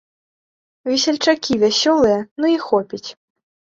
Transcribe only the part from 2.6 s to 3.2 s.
хопіць.